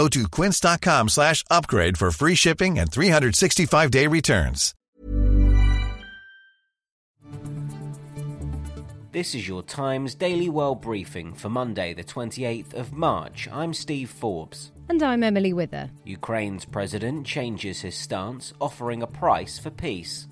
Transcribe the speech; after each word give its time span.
Go 0.00 0.08
to 0.08 0.26
quince.com 0.30 1.08
slash 1.10 1.44
upgrade 1.50 1.98
for 1.98 2.10
free 2.10 2.34
shipping 2.34 2.78
and 2.78 2.90
365-day 2.90 4.06
returns. 4.06 4.74
This 9.12 9.34
is 9.34 9.46
your 9.46 9.62
Times 9.62 10.14
Daily 10.14 10.48
World 10.48 10.80
Briefing 10.80 11.34
for 11.34 11.50
Monday, 11.50 11.92
the 11.92 12.02
28th 12.02 12.72
of 12.72 12.94
March. 12.94 13.46
I'm 13.52 13.74
Steve 13.74 14.08
Forbes. 14.08 14.72
And 14.90 15.04
I'm 15.04 15.22
Emily 15.22 15.52
Wither. 15.52 15.88
Ukraine's 16.04 16.64
president 16.64 17.24
changes 17.24 17.80
his 17.80 17.94
stance, 17.94 18.52
offering 18.60 19.04
a 19.04 19.06
price 19.06 19.56
for 19.56 19.70
peace. 19.70 20.26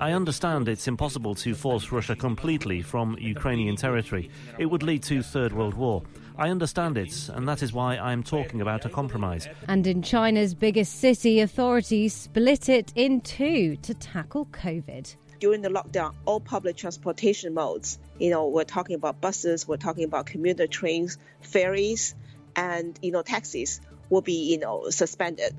I 0.00 0.12
understand 0.12 0.68
it's 0.68 0.86
impossible 0.86 1.34
to 1.34 1.52
force 1.56 1.90
Russia 1.90 2.14
completely 2.14 2.82
from 2.82 3.16
Ukrainian 3.18 3.74
territory. 3.74 4.30
It 4.60 4.66
would 4.66 4.84
lead 4.84 5.02
to 5.10 5.24
Third 5.24 5.52
World 5.52 5.74
War. 5.74 6.04
I 6.38 6.50
understand 6.50 6.96
it, 6.96 7.28
and 7.30 7.48
that 7.48 7.64
is 7.64 7.72
why 7.72 7.96
I'm 7.96 8.22
talking 8.22 8.60
about 8.60 8.84
a 8.84 8.88
compromise. 8.88 9.48
And 9.66 9.88
in 9.88 10.02
China's 10.02 10.54
biggest 10.54 11.00
city, 11.00 11.40
authorities 11.40 12.14
split 12.14 12.68
it 12.68 12.92
in 12.94 13.22
two 13.22 13.74
to 13.82 13.92
tackle 13.92 14.46
COVID 14.52 15.16
during 15.40 15.60
the 15.60 15.68
lockdown, 15.68 16.14
all 16.24 16.38
public 16.38 16.76
transportation 16.76 17.52
modes, 17.52 17.98
you 18.20 18.30
know, 18.30 18.46
we're 18.46 18.62
talking 18.62 18.94
about 18.94 19.20
buses, 19.20 19.66
we're 19.66 19.76
talking 19.76 20.04
about 20.04 20.24
commuter 20.24 20.68
trains, 20.68 21.18
ferries, 21.40 22.14
and, 22.56 22.98
you 23.02 23.12
know, 23.12 23.22
taxis 23.22 23.80
will 24.10 24.22
be, 24.22 24.50
you 24.50 24.58
know, 24.58 24.90
suspended. 24.90 25.54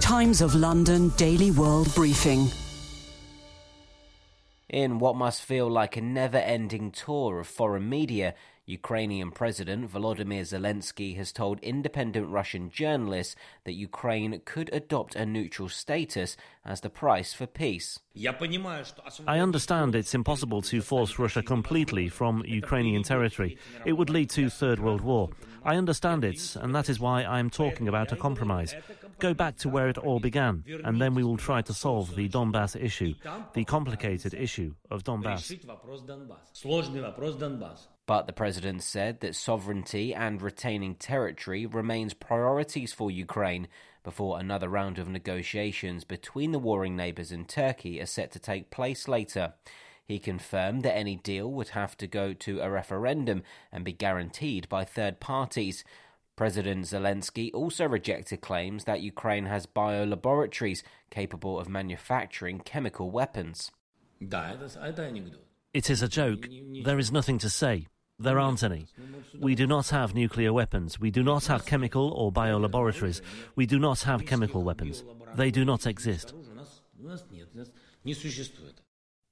Times 0.00 0.40
of 0.40 0.54
London 0.54 1.10
Daily 1.16 1.50
World 1.50 1.94
Briefing. 1.94 2.48
In 4.68 4.98
what 4.98 5.16
must 5.16 5.42
feel 5.42 5.68
like 5.68 5.96
a 5.96 6.00
never 6.00 6.38
ending 6.38 6.90
tour 6.90 7.40
of 7.40 7.46
foreign 7.46 7.88
media, 7.88 8.34
Ukrainian 8.72 9.30
President 9.30 9.92
Volodymyr 9.92 10.42
Zelensky 10.42 11.16
has 11.16 11.30
told 11.32 11.60
independent 11.60 12.26
Russian 12.28 12.70
journalists 12.70 13.36
that 13.64 13.74
Ukraine 13.74 14.40
could 14.44 14.68
adopt 14.72 15.14
a 15.14 15.26
neutral 15.26 15.68
status 15.68 16.36
as 16.64 16.80
the 16.80 16.90
price 16.90 17.34
for 17.34 17.46
peace. 17.46 17.98
I 19.26 19.38
understand 19.38 19.94
it's 19.94 20.14
impossible 20.14 20.62
to 20.62 20.80
force 20.80 21.18
Russia 21.18 21.42
completely 21.42 22.08
from 22.08 22.44
Ukrainian 22.46 23.02
territory. 23.02 23.58
It 23.84 23.94
would 23.94 24.10
lead 24.10 24.30
to 24.30 24.48
Third 24.48 24.78
World 24.80 25.02
War. 25.02 25.30
I 25.64 25.76
understand 25.76 26.24
it, 26.24 26.56
and 26.56 26.74
that 26.74 26.88
is 26.88 26.98
why 26.98 27.22
I 27.22 27.38
am 27.38 27.50
talking 27.50 27.88
about 27.88 28.12
a 28.12 28.16
compromise. 28.16 28.74
Go 29.18 29.32
back 29.34 29.56
to 29.58 29.68
where 29.68 29.88
it 29.88 29.98
all 29.98 30.20
began, 30.20 30.64
and 30.84 31.00
then 31.00 31.14
we 31.14 31.22
will 31.22 31.36
try 31.36 31.62
to 31.62 31.72
solve 31.72 32.16
the 32.16 32.28
Donbass 32.28 32.74
issue, 32.88 33.14
the 33.54 33.64
complicated 33.64 34.34
issue 34.34 34.74
of 34.90 35.04
Donbass. 35.04 35.44
But 38.06 38.26
the 38.26 38.32
president 38.32 38.82
said 38.82 39.20
that 39.20 39.36
sovereignty 39.36 40.12
and 40.14 40.42
retaining 40.42 40.96
territory 40.96 41.66
remains 41.66 42.14
priorities 42.14 42.92
for 42.92 43.10
Ukraine 43.10 43.68
before 44.02 44.40
another 44.40 44.68
round 44.68 44.98
of 44.98 45.08
negotiations 45.08 46.02
between 46.04 46.50
the 46.50 46.58
warring 46.58 46.96
neighbours 46.96 47.30
and 47.30 47.48
Turkey 47.48 48.00
are 48.00 48.06
set 48.06 48.32
to 48.32 48.40
take 48.40 48.70
place 48.70 49.06
later. 49.06 49.54
He 50.04 50.18
confirmed 50.18 50.82
that 50.82 50.96
any 50.96 51.14
deal 51.16 51.50
would 51.52 51.70
have 51.70 51.96
to 51.98 52.08
go 52.08 52.32
to 52.34 52.60
a 52.60 52.68
referendum 52.68 53.44
and 53.70 53.84
be 53.84 53.92
guaranteed 53.92 54.68
by 54.68 54.84
third 54.84 55.20
parties. 55.20 55.84
President 56.34 56.86
Zelensky 56.86 57.50
also 57.54 57.86
rejected 57.86 58.40
claims 58.40 58.84
that 58.84 59.00
Ukraine 59.00 59.46
has 59.46 59.66
biolaboratories 59.66 60.82
capable 61.10 61.60
of 61.60 61.68
manufacturing 61.68 62.58
chemical 62.58 63.12
weapons. 63.12 63.70
It 65.72 65.88
is 65.88 66.02
a 66.02 66.08
joke. 66.08 66.48
There 66.84 66.98
is 66.98 67.12
nothing 67.12 67.38
to 67.38 67.48
say. 67.48 67.86
There 68.18 68.38
aren't 68.38 68.62
any. 68.62 68.86
We 69.38 69.54
do 69.54 69.66
not 69.66 69.88
have 69.88 70.14
nuclear 70.14 70.52
weapons. 70.52 71.00
We 71.00 71.10
do 71.10 71.22
not 71.22 71.46
have 71.46 71.66
chemical 71.66 72.10
or 72.10 72.30
biolaboratories. 72.30 73.20
We 73.56 73.66
do 73.66 73.78
not 73.78 74.02
have 74.02 74.26
chemical 74.26 74.62
weapons. 74.62 75.02
They 75.34 75.50
do 75.50 75.64
not 75.64 75.86
exist. 75.86 76.34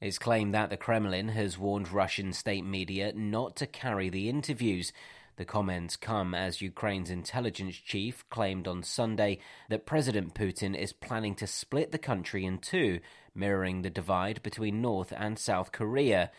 It's 0.00 0.18
claimed 0.18 0.54
that 0.54 0.70
the 0.70 0.76
Kremlin 0.76 1.28
has 1.28 1.58
warned 1.58 1.92
Russian 1.92 2.32
state 2.32 2.64
media 2.64 3.12
not 3.14 3.54
to 3.56 3.66
carry 3.66 4.08
the 4.08 4.28
interviews. 4.28 4.92
The 5.36 5.44
comments 5.44 5.96
come 5.96 6.34
as 6.34 6.60
Ukraine's 6.62 7.10
intelligence 7.10 7.76
chief 7.76 8.28
claimed 8.28 8.66
on 8.66 8.82
Sunday 8.82 9.38
that 9.68 9.86
President 9.86 10.34
Putin 10.34 10.76
is 10.76 10.92
planning 10.92 11.34
to 11.36 11.46
split 11.46 11.92
the 11.92 11.98
country 11.98 12.44
in 12.44 12.58
two, 12.58 13.00
mirroring 13.34 13.82
the 13.82 13.90
divide 13.90 14.42
between 14.42 14.82
North 14.82 15.12
and 15.16 15.38
South 15.38 15.70
Korea. 15.70 16.30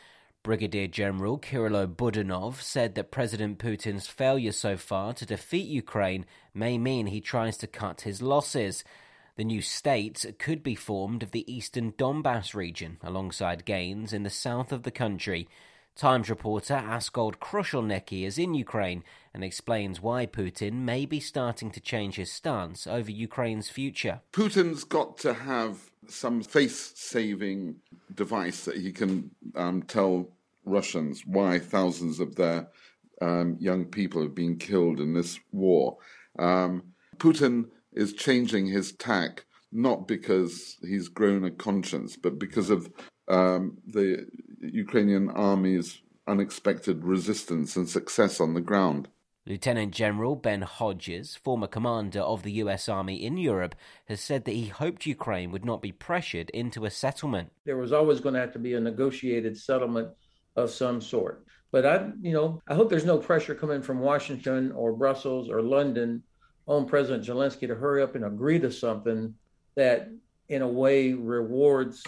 Brigadier 0.43 0.87
General 0.87 1.37
Kirilo 1.37 1.85
Budanov 1.85 2.61
said 2.61 2.95
that 2.95 3.11
President 3.11 3.59
Putin's 3.59 4.07
failure 4.07 4.51
so 4.51 4.75
far 4.75 5.13
to 5.13 5.25
defeat 5.25 5.67
Ukraine 5.67 6.25
may 6.51 6.79
mean 6.79 7.07
he 7.07 7.21
tries 7.21 7.57
to 7.57 7.67
cut 7.67 8.01
his 8.01 8.23
losses. 8.23 8.83
The 9.35 9.43
new 9.43 9.61
state 9.61 10.25
could 10.39 10.63
be 10.63 10.73
formed 10.73 11.21
of 11.21 11.29
the 11.29 11.51
eastern 11.51 11.91
Donbass 11.91 12.55
region, 12.55 12.97
alongside 13.03 13.65
gains 13.65 14.13
in 14.13 14.23
the 14.23 14.31
south 14.31 14.71
of 14.71 14.81
the 14.81 14.89
country. 14.89 15.47
Times 15.95 16.29
reporter 16.29 16.73
Askold 16.73 17.37
Krushelnycky 17.37 18.23
is 18.25 18.39
in 18.39 18.55
Ukraine 18.55 19.03
and 19.35 19.43
explains 19.43 20.01
why 20.01 20.25
Putin 20.25 20.81
may 20.81 21.05
be 21.05 21.19
starting 21.19 21.69
to 21.69 21.79
change 21.79 22.15
his 22.15 22.31
stance 22.31 22.87
over 22.87 23.11
Ukraine's 23.11 23.69
future. 23.69 24.21
Putin's 24.31 24.83
got 24.85 25.19
to 25.19 25.33
have 25.33 25.90
some 26.07 26.41
face 26.41 26.93
saving 26.95 27.75
device 28.13 28.65
that 28.65 28.77
he 28.77 28.91
can 28.91 29.31
um, 29.55 29.83
tell 29.83 30.29
Russians 30.65 31.23
why 31.25 31.59
thousands 31.59 32.19
of 32.19 32.35
their 32.35 32.67
um, 33.21 33.57
young 33.59 33.85
people 33.85 34.21
have 34.21 34.35
been 34.35 34.57
killed 34.57 34.99
in 34.99 35.13
this 35.13 35.39
war. 35.51 35.97
Um, 36.39 36.83
Putin 37.17 37.65
is 37.93 38.13
changing 38.13 38.67
his 38.67 38.93
tack 38.93 39.45
not 39.71 40.07
because 40.07 40.77
he's 40.81 41.07
grown 41.07 41.45
a 41.45 41.51
conscience, 41.51 42.17
but 42.17 42.37
because 42.37 42.69
of 42.69 42.91
um, 43.27 43.77
the 43.87 44.27
Ukrainian 44.59 45.29
army's 45.29 46.01
unexpected 46.27 47.03
resistance 47.03 47.75
and 47.75 47.87
success 47.89 48.39
on 48.41 48.53
the 48.53 48.61
ground. 48.61 49.07
Lieutenant 49.47 49.91
General 49.91 50.35
Ben 50.35 50.61
Hodges, 50.61 51.35
former 51.35 51.65
commander 51.65 52.19
of 52.19 52.43
the 52.43 52.51
US 52.53 52.87
Army 52.87 53.15
in 53.15 53.37
Europe, 53.37 53.73
has 54.05 54.21
said 54.21 54.45
that 54.45 54.51
he 54.51 54.67
hoped 54.67 55.07
Ukraine 55.07 55.51
would 55.51 55.65
not 55.65 55.81
be 55.81 55.91
pressured 55.91 56.51
into 56.51 56.85
a 56.85 56.91
settlement. 56.91 57.51
There 57.65 57.77
was 57.77 57.91
always 57.91 58.19
going 58.19 58.35
to 58.35 58.39
have 58.39 58.53
to 58.53 58.59
be 58.59 58.75
a 58.75 58.79
negotiated 58.79 59.57
settlement 59.57 60.09
of 60.55 60.69
some 60.69 61.01
sort. 61.01 61.43
But 61.71 61.85
I, 61.85 62.11
you 62.21 62.33
know, 62.33 62.61
I 62.67 62.75
hope 62.75 62.89
there's 62.89 63.05
no 63.05 63.17
pressure 63.17 63.55
coming 63.55 63.81
from 63.81 63.99
Washington 63.99 64.71
or 64.73 64.93
Brussels 64.93 65.49
or 65.49 65.61
London 65.61 66.21
on 66.67 66.85
President 66.85 67.25
Zelensky 67.25 67.67
to 67.67 67.75
hurry 67.75 68.03
up 68.03 68.13
and 68.13 68.25
agree 68.25 68.59
to 68.59 68.71
something 68.71 69.33
that, 69.75 70.09
in 70.49 70.61
a 70.61 70.67
way, 70.67 71.13
rewards 71.13 72.03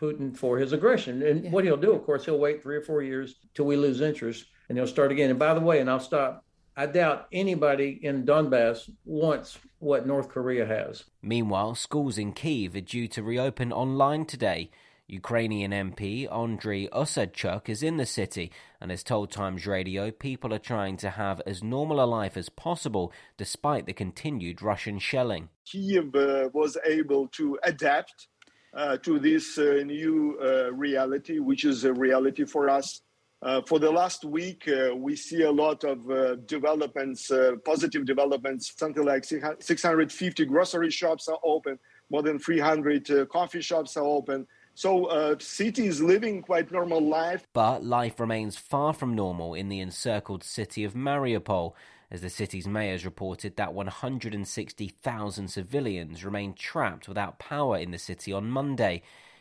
Putin 0.00 0.34
for 0.34 0.56
his 0.56 0.72
aggression. 0.72 1.22
And 1.22 1.44
yeah. 1.44 1.50
what 1.50 1.64
he'll 1.64 1.76
do, 1.76 1.92
of 1.92 2.04
course, 2.06 2.24
he'll 2.24 2.38
wait 2.38 2.62
three 2.62 2.76
or 2.76 2.82
four 2.82 3.02
years 3.02 3.34
till 3.52 3.66
we 3.66 3.76
lose 3.76 4.00
interest, 4.00 4.46
and 4.68 4.78
he'll 4.78 4.86
start 4.86 5.12
again. 5.12 5.28
And 5.28 5.38
by 5.38 5.52
the 5.52 5.60
way, 5.60 5.80
and 5.80 5.90
I'll 5.90 6.00
stop. 6.00 6.44
I 6.80 6.86
doubt 6.86 7.26
anybody 7.30 8.00
in 8.00 8.24
Donbass 8.24 8.88
wants 9.04 9.58
what 9.80 10.06
North 10.06 10.30
Korea 10.30 10.64
has. 10.64 11.04
Meanwhile, 11.20 11.74
schools 11.74 12.16
in 12.16 12.32
Kiev 12.32 12.74
are 12.74 12.80
due 12.80 13.06
to 13.08 13.22
reopen 13.22 13.70
online 13.70 14.24
today. 14.24 14.70
Ukrainian 15.06 15.72
MP 15.72 16.26
Andriy 16.26 16.88
Osadchuk 16.88 17.68
is 17.68 17.82
in 17.82 17.98
the 17.98 18.06
city 18.06 18.50
and 18.80 18.90
has 18.90 19.02
told 19.02 19.30
Times 19.30 19.66
Radio 19.66 20.10
people 20.10 20.54
are 20.54 20.58
trying 20.58 20.96
to 20.96 21.10
have 21.10 21.42
as 21.46 21.62
normal 21.62 22.02
a 22.02 22.06
life 22.06 22.38
as 22.38 22.48
possible 22.48 23.12
despite 23.36 23.84
the 23.84 23.92
continued 23.92 24.62
Russian 24.62 24.98
shelling. 24.98 25.50
Kiev 25.66 26.14
uh, 26.14 26.48
was 26.54 26.78
able 26.86 27.28
to 27.32 27.58
adapt 27.62 28.28
uh, 28.72 28.96
to 28.98 29.18
this 29.18 29.58
uh, 29.58 29.82
new 29.84 30.38
uh, 30.42 30.72
reality, 30.72 31.40
which 31.40 31.66
is 31.66 31.84
a 31.84 31.92
reality 31.92 32.46
for 32.46 32.70
us. 32.70 33.02
Uh, 33.42 33.62
for 33.62 33.78
the 33.78 33.90
last 33.90 34.24
week, 34.24 34.68
uh, 34.68 34.94
we 34.94 35.16
see 35.16 35.42
a 35.42 35.50
lot 35.50 35.82
of 35.84 36.46
developments, 36.46 37.30
positive 37.64 38.04
developments. 38.04 38.72
Something 38.76 39.04
like 39.04 39.24
650 39.24 40.44
grocery 40.44 40.90
shops 40.90 41.26
are 41.28 41.38
open, 41.42 41.78
more 42.10 42.22
than 42.22 42.38
300 42.38 43.28
coffee 43.30 43.62
shops 43.62 43.96
are 43.96 44.04
open. 44.04 44.46
So, 44.74 45.06
uh, 45.06 45.36
city 45.38 45.86
is 45.86 46.00
living 46.00 46.42
quite 46.42 46.70
normal 46.70 47.00
life. 47.00 47.46
But 47.52 47.84
life 47.84 48.20
remains 48.20 48.56
far 48.56 48.92
from 48.92 49.14
normal 49.14 49.54
in 49.54 49.68
the 49.68 49.80
encircled 49.80 50.44
city 50.44 50.84
of 50.84 50.94
Mariupol. 50.94 51.74
as 52.12 52.22
the 52.22 52.30
city's 52.30 52.66
mayors 52.66 53.04
reported 53.04 53.54
that 53.54 53.72
160,000 53.72 55.48
civilians 55.48 56.24
remain 56.24 56.52
trapped 56.54 57.06
without 57.06 57.38
power 57.38 57.78
in 57.78 57.92
the 57.92 57.98
city 57.98 58.32
on 58.32 58.50
Monday. 58.50 59.00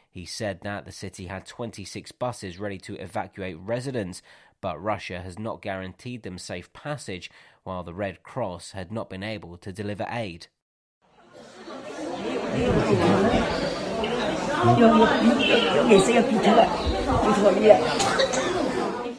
He 0.09 0.25
said 0.25 0.61
that 0.63 0.85
the 0.85 0.91
city 0.91 1.27
had 1.27 1.45
26 1.45 2.11
buses 2.13 2.59
ready 2.59 2.79
to 2.79 2.95
evacuate 2.95 3.57
residents, 3.59 4.21
but 4.59 4.81
Russia 4.81 5.21
has 5.21 5.37
not 5.37 5.61
guaranteed 5.61 6.23
them 6.23 6.37
safe 6.37 6.73
passage, 6.73 7.29
while 7.63 7.83
the 7.83 7.93
Red 7.93 8.23
Cross 8.23 8.71
had 8.71 8.91
not 8.91 9.09
been 9.09 9.23
able 9.23 9.57
to 9.57 9.71
deliver 9.71 10.07
aid. 10.09 10.47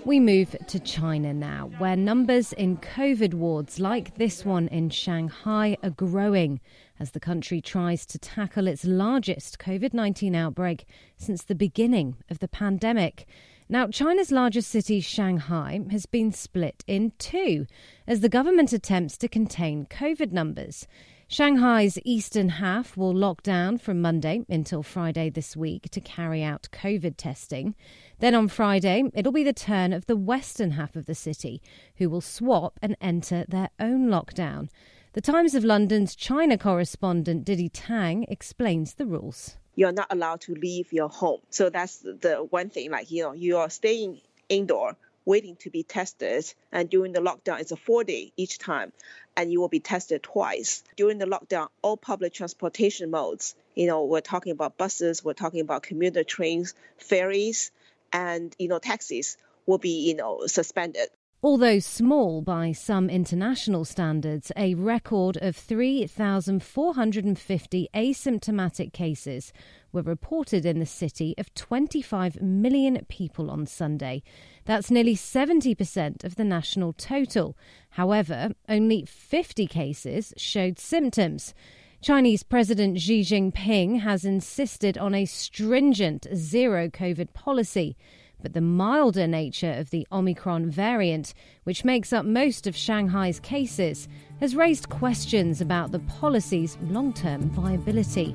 We 0.07 0.19
move 0.19 0.57
to 0.69 0.81
China 0.81 1.35
now, 1.35 1.71
where 1.77 1.95
numbers 1.95 2.55
in 2.55 2.79
COVID 2.79 3.35
wards 3.35 3.79
like 3.79 4.17
this 4.17 4.47
one 4.47 4.67
in 4.69 4.89
Shanghai 4.89 5.77
are 5.83 5.91
growing 5.91 6.61
as 6.99 7.11
the 7.11 7.21
country 7.21 7.61
tries 7.61 8.07
to 8.07 8.19
tackle 8.19 8.67
its 8.67 8.87
largest 8.87 9.59
COVID 9.59 9.93
19 9.93 10.35
outbreak 10.35 10.87
since 11.19 11.43
the 11.43 11.55
beginning 11.55 12.17
of 12.31 12.39
the 12.39 12.49
pandemic. 12.49 13.27
Now, 13.69 13.89
China's 13.89 14.33
largest 14.33 14.71
city, 14.71 15.01
Shanghai, 15.01 15.81
has 15.91 16.07
been 16.07 16.33
split 16.33 16.83
in 16.87 17.13
two 17.19 17.67
as 18.07 18.21
the 18.21 18.31
government 18.31 18.73
attempts 18.73 19.19
to 19.19 19.29
contain 19.29 19.85
COVID 19.85 20.33
numbers. 20.33 20.89
Shanghai's 21.33 21.97
eastern 22.05 22.49
half 22.49 22.97
will 22.97 23.15
lock 23.15 23.45
down 23.45 23.79
from 23.79 24.03
Monday 24.03 24.45
until 24.49 24.83
Friday 24.83 25.31
this 25.31 25.57
week 25.57 25.89
to 25.93 26.01
carry 26.01 26.43
out 26.43 26.69
COVID 26.73 27.15
testing. 27.17 27.77
Then 28.19 28.35
on 28.35 28.49
Friday, 28.49 29.05
it'll 29.15 29.31
be 29.31 29.45
the 29.45 29.53
turn 29.53 29.93
of 29.93 30.07
the 30.07 30.17
western 30.17 30.73
half 30.73 30.97
of 30.97 31.07
the 31.07 31.15
city, 31.15 31.63
who 31.99 32.11
will 32.11 32.21
swap 32.21 32.81
and 32.83 32.97
enter 33.01 33.45
their 33.47 33.71
own 33.79 34.09
lockdown. 34.09 34.71
The 35.13 35.21
Times 35.21 35.55
of 35.55 35.63
London's 35.63 36.17
China 36.17 36.59
correspondent 36.59 37.45
Didi 37.45 37.69
Tang 37.69 38.27
explains 38.29 38.95
the 38.95 39.07
rules. 39.07 39.57
You're 39.77 39.93
not 39.93 40.09
allowed 40.11 40.41
to 40.43 40.55
leave 40.57 40.93
your 40.93 41.09
home. 41.09 41.43
So 41.51 41.71
that's 41.71 41.99
the 41.99 42.45
one 42.51 42.71
thing, 42.71 42.91
like, 42.91 43.09
you 43.13 43.23
know, 43.23 43.35
you 43.35 43.57
are 43.59 43.71
staying 43.71 44.21
indoor 44.49 44.97
waiting 45.25 45.57
to 45.57 45.71
be 45.71 45.83
tested. 45.83 46.53
And 46.73 46.89
during 46.89 47.13
the 47.13 47.21
lockdown, 47.21 47.61
it's 47.61 47.73
a 47.73 47.77
four 47.77 48.05
day 48.05 48.33
each 48.37 48.59
time, 48.59 48.93
and 49.37 49.53
you 49.53 49.61
will 49.61 49.69
be 49.69 49.81
tested 49.81 50.23
twice. 50.23 50.83
During 50.97 51.19
the 51.19 51.27
lockdown, 51.27 51.69
all 51.83 51.97
public 51.97 52.33
transportation 52.35 53.11
modes, 53.11 53.55
you 53.75 53.87
know, 53.87 54.05
we're 54.05 54.21
talking 54.21 54.53
about 54.53 54.77
buses, 54.77 55.25
we're 55.25 55.35
talking 55.35 55.61
about 55.61 55.83
commuter 55.83 56.25
trains, 56.25 56.75
ferries, 56.99 57.71
and, 58.13 58.55
you 58.59 58.69
know, 58.69 58.79
taxis 58.79 59.37
will 59.67 59.79
be, 59.79 60.09
you 60.09 60.15
know, 60.15 60.47
suspended. 60.47 61.09
Although 61.43 61.79
small 61.79 62.43
by 62.43 62.73
some 62.73 63.09
international 63.09 63.87
standards, 63.87 64.53
a 64.59 64.75
record 64.75 65.39
of 65.41 65.57
3,450 65.57 67.89
asymptomatic 67.95 68.93
cases 68.93 69.51
were 69.91 70.03
reported 70.03 70.67
in 70.67 70.81
the 70.81 70.85
city 70.85 71.35
of 71.39 71.55
25 71.55 72.43
million 72.43 73.03
people 73.09 73.51
on 73.51 73.65
Sunday. 73.65 74.23
That's 74.67 74.91
nearly 74.91 75.17
70% 75.17 76.25
of 76.25 76.35
the 76.35 76.45
national 76.45 76.93
total. 76.93 77.57
However, 77.93 78.51
only 78.69 79.07
50 79.07 79.67
cases 79.67 80.35
showed 80.37 80.79
symptoms. 80.79 81.55
Chinese 82.03 82.43
President 82.43 83.01
Xi 83.01 83.23
Jinping 83.23 84.01
has 84.01 84.27
insisted 84.27 84.99
on 84.99 85.15
a 85.15 85.25
stringent 85.25 86.27
zero 86.35 86.89
COVID 86.89 87.33
policy. 87.33 87.97
But 88.43 88.55
the 88.55 88.61
milder 88.61 89.27
nature 89.27 89.73
of 89.73 89.91
the 89.91 90.07
Omicron 90.11 90.71
variant, 90.71 91.35
which 91.65 91.85
makes 91.85 92.13
up 92.13 92.25
most 92.25 92.67
of 92.67 92.77
Shanghai's 92.77 93.41
cases, 93.41 94.09
has 94.41 94.57
raised 94.57 94.89
questions 94.89 95.61
about 95.61 95.93
the 95.93 95.99
policy's 96.01 96.79
long 96.83 97.13
term 97.13 97.51
viability. 97.51 98.35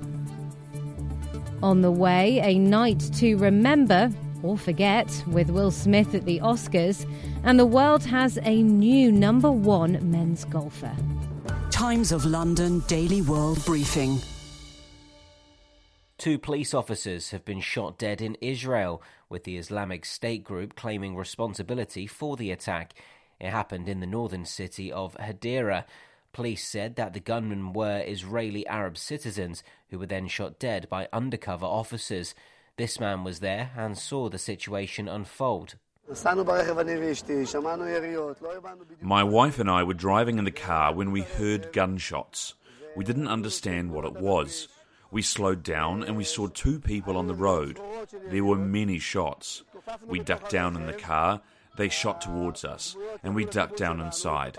On 1.63 1.81
the 1.81 1.91
way, 1.91 2.39
a 2.43 2.59
night 2.59 2.99
to 3.15 3.35
remember 3.35 4.11
or 4.43 4.57
forget 4.57 5.23
with 5.27 5.49
Will 5.49 5.71
Smith 5.71 6.13
at 6.13 6.25
the 6.25 6.39
Oscars, 6.39 7.09
and 7.43 7.59
the 7.59 7.65
world 7.65 8.05
has 8.05 8.37
a 8.43 8.61
new 8.61 9.11
number 9.11 9.51
one 9.51 10.11
men's 10.11 10.45
golfer. 10.45 10.95
Times 11.71 12.11
of 12.11 12.25
London 12.25 12.79
Daily 12.87 13.21
World 13.23 13.63
Briefing. 13.65 14.19
Two 16.17 16.39
police 16.39 16.73
officers 16.73 17.31
have 17.31 17.43
been 17.43 17.59
shot 17.59 17.97
dead 17.97 18.21
in 18.21 18.37
Israel, 18.39 19.03
with 19.27 19.43
the 19.43 19.57
Islamic 19.57 20.05
State 20.05 20.45
group 20.45 20.75
claiming 20.75 21.15
responsibility 21.15 22.07
for 22.07 22.37
the 22.37 22.51
attack. 22.51 22.93
It 23.39 23.49
happened 23.49 23.89
in 23.89 23.99
the 23.99 24.07
northern 24.07 24.45
city 24.45 24.91
of 24.91 25.17
Hadera. 25.17 25.83
Police 26.31 26.65
said 26.65 26.95
that 26.95 27.13
the 27.13 27.19
gunmen 27.19 27.73
were 27.73 27.99
Israeli 27.99 28.65
Arab 28.67 28.97
citizens 28.97 29.61
who 29.89 29.99
were 29.99 30.05
then 30.05 30.27
shot 30.27 30.57
dead 30.57 30.87
by 30.89 31.09
undercover 31.11 31.65
officers. 31.65 32.33
This 32.77 32.97
man 32.97 33.25
was 33.25 33.41
there 33.41 33.71
and 33.75 33.97
saw 33.97 34.29
the 34.29 34.37
situation 34.37 35.09
unfold. 35.09 35.75
My 39.01 39.23
wife 39.23 39.59
and 39.59 39.69
I 39.69 39.83
were 39.83 39.93
driving 39.93 40.37
in 40.37 40.45
the 40.45 40.51
car 40.51 40.93
when 40.93 41.11
we 41.11 41.21
heard 41.21 41.73
gunshots. 41.73 42.53
We 42.95 43.03
didn't 43.03 43.27
understand 43.27 43.91
what 43.91 44.05
it 44.05 44.13
was. 44.13 44.69
We 45.15 45.21
slowed 45.21 45.63
down 45.63 46.03
and 46.03 46.17
we 46.17 46.25
saw 46.25 46.47
two 46.47 46.77
people 46.77 47.15
on 47.15 47.27
the 47.27 47.35
road. 47.35 47.79
There 48.27 48.43
were 48.43 48.57
many 48.57 48.99
shots. 48.99 49.63
We 50.05 50.19
ducked 50.19 50.51
down 50.51 50.75
in 50.75 50.87
the 50.87 50.91
car. 50.91 51.39
They 51.77 51.87
shot 51.87 52.19
towards 52.19 52.65
us, 52.65 52.97
and 53.23 53.33
we 53.33 53.45
ducked 53.45 53.77
down 53.77 54.01
inside. 54.01 54.57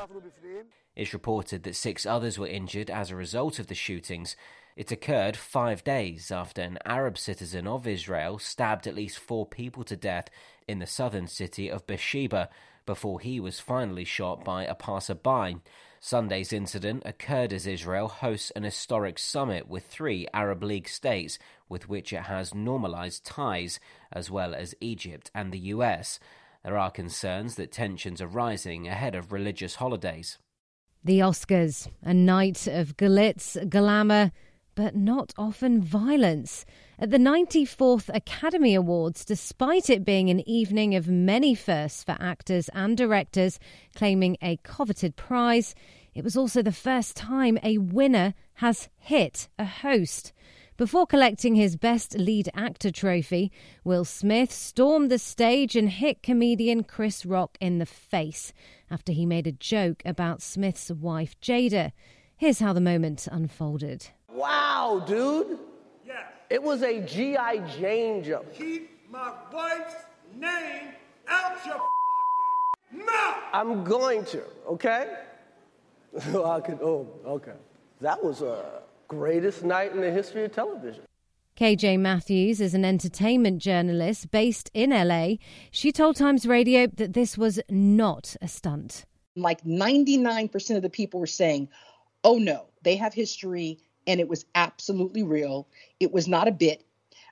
It's 0.95 1.13
reported 1.13 1.65
that 1.65 1.77
six 1.77 2.07
others 2.07 2.39
were 2.39 2.47
injured 2.47 2.89
as 2.89 3.11
a 3.11 3.17
result 3.17 3.59
of 3.59 3.67
the 3.67 3.75
shootings. 3.75 4.35
It 4.77 4.91
occurred 4.91 5.37
five 5.37 5.85
days 5.85 6.31
after 6.31 6.63
an 6.63 6.79
Arab 6.87 7.19
citizen 7.19 7.67
of 7.67 7.87
Israel 7.87 8.39
stabbed 8.39 8.87
at 8.87 8.95
least 8.95 9.19
four 9.19 9.45
people 9.45 9.85
to 9.85 9.95
death 9.95 10.31
in 10.67 10.79
the 10.79 10.87
southern 10.87 11.27
city 11.27 11.71
of 11.71 11.87
Beersheba 11.87 12.49
before 12.87 13.21
he 13.21 13.41
was 13.41 13.61
finally 13.61 14.07
shot 14.07 14.43
by 14.43 14.65
a 14.65 14.75
passerby. 14.75 15.59
Sunday's 16.07 16.53
incident 16.53 17.03
occurred 17.05 17.53
as 17.53 17.67
Israel 17.67 18.07
hosts 18.07 18.53
an 18.53 18.63
historic 18.63 19.19
summit 19.19 19.69
with 19.69 19.85
three 19.85 20.29
Arab 20.33 20.63
League 20.63 20.89
states 20.89 21.37
with 21.69 21.89
which 21.89 22.13
it 22.13 22.27
has 22.27 22.55
normalized 22.55 23.25
ties, 23.25 23.81
as 24.13 24.31
well 24.31 24.55
as 24.55 24.73
Egypt 24.81 25.33
and 25.35 25.51
the 25.51 25.59
US. 25.75 26.21
There 26.63 26.79
are 26.79 26.93
concerns 26.93 27.57
that 27.57 27.73
tensions 27.73 28.23
are 28.23 28.29
rising 28.29 28.87
ahead 28.87 29.17
of 29.17 29.33
religious 29.33 29.75
holidays. 29.75 30.39
The 31.03 31.19
Oscars, 31.19 31.89
a 32.03 32.15
night 32.15 32.69
of 32.69 32.97
glitz, 32.97 33.69
glamour, 33.69 34.31
but 34.77 34.95
not 34.95 35.35
often 35.37 35.83
violence. 35.83 36.65
At 37.01 37.11
the 37.11 37.19
94th 37.19 38.09
Academy 38.15 38.75
Awards, 38.75 39.25
despite 39.25 39.91
it 39.91 40.05
being 40.05 40.31
an 40.31 40.49
evening 40.49 40.95
of 40.95 41.09
many 41.09 41.57
firsts 41.57 42.05
for 42.05 42.17
actors 42.21 42.71
and 42.75 42.97
directors 42.97 43.59
claiming 43.97 44.37
a 44.41 44.59
coveted 44.59 45.17
prize, 45.17 45.75
it 46.15 46.23
was 46.23 46.37
also 46.37 46.63
the 46.63 46.71
first 46.71 47.17
time 47.17 47.59
a 47.63 47.79
winner 47.79 48.35
has 48.55 48.89
hit 48.99 49.49
a 49.59 49.65
host. 49.65 50.33
Before 50.77 51.07
collecting 51.07 51.55
his 51.55 51.77
Best 51.77 52.19
Lead 52.19 52.51
Actor 52.55 52.91
trophy, 52.91 53.51
Will 53.83 54.05
Smith 54.05 54.53
stormed 54.53 55.11
the 55.11 55.19
stage 55.19 55.75
and 55.75 55.89
hit 55.89 56.23
comedian 56.23 56.85
Chris 56.85 57.25
Rock 57.25 57.57
in 57.61 57.79
the 57.79 57.87
face 57.87 58.53
after 58.91 59.13
he 59.13 59.25
made 59.25 59.47
a 59.47 59.53
joke 59.53 60.03
about 60.05 60.43
Smith's 60.43 60.91
wife 60.91 61.35
Jada. 61.41 61.93
Here's 62.37 62.59
how 62.59 62.75
the 62.75 62.83
moment 62.83 63.27
unfolded. 63.33 64.09
Wow, 64.37 65.03
dude. 65.07 65.59
Yeah. 66.07 66.25
It 66.51 66.63
was 66.63 66.83
a 66.83 67.01
G.I. 67.01 67.57
Jane 67.79 68.23
joke. 68.23 68.53
Keep 68.53 69.11
my 69.11 69.33
wife's 69.51 69.95
name 70.39 70.89
out 71.27 71.57
your 71.65 71.81
mouth. 72.93 73.37
I'm 73.55 73.83
going 73.83 74.27
to, 74.27 74.43
okay? 74.69 75.17
I 76.19 76.61
could, 76.61 76.81
oh, 76.83 77.09
okay. 77.25 77.55
That 78.03 78.23
was 78.23 78.43
a 78.43 78.83
greatest 79.09 79.65
night 79.65 79.93
in 79.93 80.03
the 80.03 80.11
history 80.11 80.45
of 80.45 80.53
television. 80.53 81.05
KJ 81.59 81.99
Matthews 81.99 82.61
is 82.61 82.75
an 82.75 82.85
entertainment 82.85 83.63
journalist 83.63 84.31
based 84.31 84.71
in 84.75 84.91
LA. 84.91 85.37
She 85.71 85.93
told 85.93 86.17
Times 86.17 86.45
Radio 86.45 86.89
that 86.97 87.15
this 87.15 87.39
was 87.39 87.59
not 87.71 88.37
a 88.43 88.49
stunt. 88.49 89.07
Like 89.35 89.65
99% 89.65 90.77
of 90.77 90.83
the 90.83 90.91
people 90.91 91.21
were 91.21 91.27
saying, 91.27 91.71
oh 92.23 92.37
no, 92.37 92.67
they 92.83 92.97
have 92.97 93.15
history 93.15 93.79
and 94.07 94.21
it 94.21 94.29
was 94.29 94.45
absolutely 94.55 95.23
real. 95.23 95.67
It 96.01 96.13
was 96.13 96.29
not 96.29 96.49
a 96.49 96.53
bit. 96.53 96.85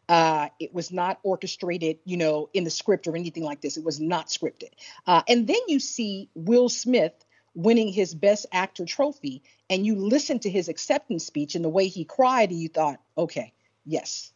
Uh, 0.09 0.49
it 0.61 0.75
was 0.75 0.93
not 0.93 1.19
orchestrated, 1.23 1.99
you 2.05 2.17
know, 2.17 2.51
in 2.53 2.65
the 2.65 2.71
script 2.71 3.07
or 3.07 3.17
anything 3.17 3.43
like 3.43 3.61
this. 3.61 3.77
It 3.77 3.85
was 3.85 4.01
not 4.01 4.29
scripted. 4.29 4.71
Uh, 5.07 5.23
and 5.29 5.47
then 5.47 5.61
you 5.67 5.81
see 5.81 6.29
Will 6.35 6.69
Smith 6.69 7.13
winning 7.55 7.89
his 7.89 8.15
Best 8.15 8.47
Actor 8.53 8.85
trophy, 8.85 9.43
and 9.71 9.87
you 9.87 9.97
listen 9.97 10.39
to 10.41 10.51
his 10.51 10.69
acceptance 10.69 11.25
speech 11.25 11.55
and 11.55 11.65
the 11.65 11.71
way 11.71 11.87
he 11.89 12.05
cried, 12.05 12.51
and 12.51 12.61
you 12.61 12.69
thought, 12.69 13.01
okay, 13.17 13.55
yes, 13.87 14.33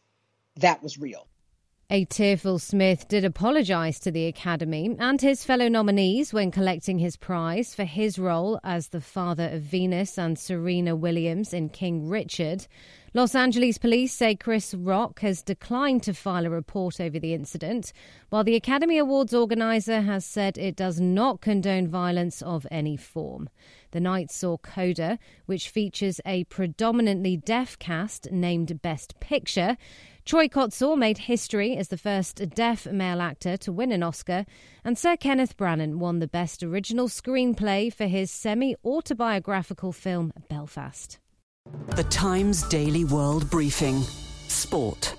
that 0.55 0.81
was 0.81 0.97
real. 0.97 1.28
A 1.91 2.05
tearful 2.05 2.59
Smith 2.59 3.07
did 3.07 3.25
apologise 3.25 3.99
to 4.01 4.11
the 4.11 4.27
Academy 4.27 4.95
and 4.99 5.19
his 5.19 5.43
fellow 5.43 5.67
nominees 5.67 6.31
when 6.31 6.51
collecting 6.51 6.99
his 6.99 7.17
prize 7.17 7.73
for 7.73 7.83
his 7.83 8.19
role 8.19 8.59
as 8.63 8.89
the 8.89 9.01
father 9.01 9.49
of 9.49 9.63
Venus 9.63 10.15
and 10.19 10.37
Serena 10.37 10.95
Williams 10.95 11.51
in 11.51 11.69
King 11.69 12.07
Richard. 12.07 12.67
Los 13.15 13.33
Angeles 13.33 13.79
police 13.79 14.13
say 14.13 14.35
Chris 14.35 14.75
Rock 14.75 15.21
has 15.21 15.41
declined 15.41 16.03
to 16.03 16.13
file 16.13 16.45
a 16.45 16.49
report 16.49 17.01
over 17.01 17.17
the 17.17 17.33
incident, 17.33 17.91
while 18.29 18.43
the 18.43 18.55
Academy 18.55 18.99
Awards 18.99 19.33
organiser 19.33 20.01
has 20.01 20.23
said 20.23 20.59
it 20.59 20.75
does 20.75 20.99
not 20.99 21.41
condone 21.41 21.87
violence 21.87 22.43
of 22.43 22.67
any 22.69 22.95
form. 22.95 23.49
The 23.91 23.99
night 23.99 24.29
saw 24.29 24.57
Coda, 24.57 25.17
which 25.47 25.69
features 25.69 26.21
a 26.23 26.43
predominantly 26.43 27.35
deaf 27.35 27.79
cast 27.79 28.31
named 28.31 28.79
Best 28.83 29.19
Picture. 29.19 29.75
Troy 30.23 30.47
Kotsur 30.47 30.95
made 30.95 31.17
history 31.17 31.75
as 31.77 31.87
the 31.87 31.97
first 31.97 32.53
deaf 32.53 32.85
male 32.85 33.21
actor 33.21 33.57
to 33.57 33.71
win 33.71 33.91
an 33.91 34.03
Oscar, 34.03 34.45
and 34.83 34.99
Sir 34.99 35.17
Kenneth 35.17 35.57
Branagh 35.57 35.95
won 35.95 36.19
the 36.19 36.27
Best 36.27 36.61
Original 36.61 37.07
Screenplay 37.07 37.91
for 37.91 38.05
his 38.05 38.29
semi 38.29 38.75
autobiographical 38.85 39.91
film 39.93 40.31
Belfast. 40.47 41.17
The 41.95 42.03
Times 42.05 42.63
Daily 42.63 43.05
World 43.05 43.49
Briefing 43.49 44.01
Sport. 44.47 45.15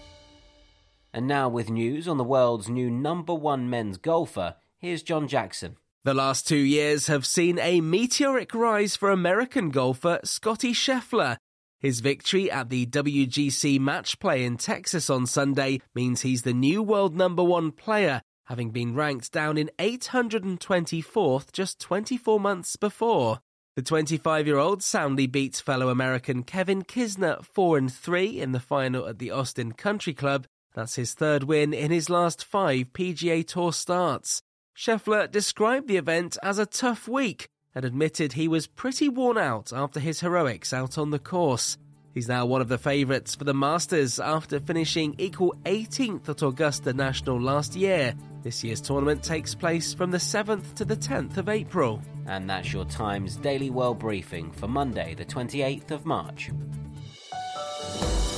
And 1.12 1.26
now, 1.26 1.48
with 1.48 1.70
news 1.70 2.06
on 2.06 2.18
the 2.18 2.24
world's 2.24 2.68
new 2.68 2.90
number 2.90 3.34
one 3.34 3.68
men's 3.68 3.96
golfer, 3.96 4.56
here's 4.78 5.02
John 5.02 5.28
Jackson. 5.28 5.76
The 6.04 6.14
last 6.14 6.46
two 6.48 6.56
years 6.56 7.08
have 7.08 7.26
seen 7.26 7.58
a 7.58 7.80
meteoric 7.80 8.54
rise 8.54 8.96
for 8.96 9.10
American 9.10 9.70
golfer 9.70 10.20
Scotty 10.24 10.72
Scheffler 10.72 11.36
his 11.80 12.00
victory 12.00 12.50
at 12.50 12.68
the 12.68 12.84
WGC 12.86 13.80
match 13.80 14.20
play 14.20 14.44
in 14.44 14.58
Texas 14.58 15.08
on 15.08 15.26
Sunday 15.26 15.80
means 15.94 16.20
he's 16.20 16.42
the 16.42 16.52
new 16.52 16.82
world 16.82 17.16
number 17.16 17.42
one 17.42 17.72
player, 17.72 18.20
having 18.44 18.70
been 18.70 18.94
ranked 18.94 19.32
down 19.32 19.56
in 19.56 19.70
824th 19.78 21.52
just 21.52 21.80
24 21.80 22.38
months 22.38 22.76
before. 22.76 23.40
The 23.76 23.82
25 23.82 24.48
year 24.48 24.58
old 24.58 24.82
soundly 24.82 25.28
beats 25.28 25.60
fellow 25.60 25.90
American 25.90 26.42
Kevin 26.42 26.82
Kisner 26.82 27.44
4 27.44 27.78
and 27.78 27.92
3 27.92 28.40
in 28.40 28.50
the 28.50 28.58
final 28.58 29.06
at 29.06 29.20
the 29.20 29.30
Austin 29.30 29.72
Country 29.72 30.12
Club. 30.12 30.48
That's 30.74 30.96
his 30.96 31.14
third 31.14 31.44
win 31.44 31.72
in 31.72 31.92
his 31.92 32.10
last 32.10 32.44
five 32.44 32.92
PGA 32.92 33.46
Tour 33.46 33.72
starts. 33.72 34.42
Scheffler 34.76 35.30
described 35.30 35.86
the 35.86 35.98
event 35.98 36.36
as 36.42 36.58
a 36.58 36.66
tough 36.66 37.06
week, 37.06 37.48
and 37.72 37.84
admitted 37.84 38.32
he 38.32 38.48
was 38.48 38.66
pretty 38.66 39.08
worn 39.08 39.38
out 39.38 39.72
after 39.72 40.00
his 40.00 40.18
heroics 40.18 40.72
out 40.72 40.98
on 40.98 41.10
the 41.10 41.20
course. 41.20 41.78
He's 42.12 42.28
now 42.28 42.44
one 42.44 42.60
of 42.60 42.68
the 42.68 42.78
favourites 42.78 43.36
for 43.36 43.44
the 43.44 43.54
Masters 43.54 44.18
after 44.18 44.58
finishing 44.58 45.14
equal 45.18 45.54
18th 45.64 46.28
at 46.28 46.42
Augusta 46.42 46.92
National 46.92 47.40
last 47.40 47.76
year. 47.76 48.14
This 48.42 48.64
year's 48.64 48.80
tournament 48.80 49.22
takes 49.22 49.54
place 49.54 49.94
from 49.94 50.10
the 50.10 50.18
7th 50.18 50.74
to 50.74 50.84
the 50.84 50.96
10th 50.96 51.36
of 51.36 51.48
April. 51.48 52.02
And 52.26 52.50
that's 52.50 52.72
your 52.72 52.84
Times 52.86 53.36
Daily 53.36 53.70
World 53.70 54.00
Briefing 54.00 54.50
for 54.50 54.66
Monday, 54.66 55.14
the 55.14 55.24
28th 55.24 55.92
of 55.92 56.04
March. 56.04 56.50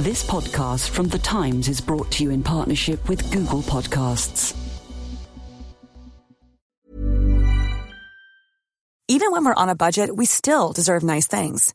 This 0.01 0.25
podcast 0.25 0.91
from 0.91 1.09
The 1.09 1.19
Times 1.19 1.69
is 1.69 1.81
brought 1.81 2.11
to 2.13 2.25
you 2.25 2.31
in 2.31 2.43
partnership 2.43 3.09
with 3.09 3.31
Google 3.33 3.63
Podcasts. 3.63 4.55
Even 9.09 9.31
when 9.31 9.45
we're 9.45 9.55
on 9.55 9.69
a 9.69 9.75
budget, 9.75 10.15
we 10.15 10.27
still 10.27 10.73
deserve 10.73 11.03
nice 11.03 11.27
things. 11.27 11.75